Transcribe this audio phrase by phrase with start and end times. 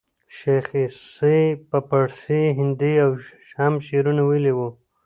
[0.37, 1.39] شېخ عیسي
[1.69, 2.93] په پاړسي هندي
[3.59, 4.69] هم شعرونه ویلي وو.